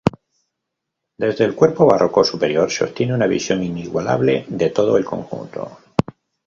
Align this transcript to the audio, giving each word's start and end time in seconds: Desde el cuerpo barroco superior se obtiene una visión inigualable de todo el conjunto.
Desde 1.15 1.45
el 1.45 1.53
cuerpo 1.53 1.85
barroco 1.85 2.23
superior 2.23 2.71
se 2.71 2.85
obtiene 2.85 3.13
una 3.13 3.27
visión 3.27 3.61
inigualable 3.63 4.45
de 4.49 4.71
todo 4.71 4.97
el 4.97 5.05
conjunto. 5.05 5.77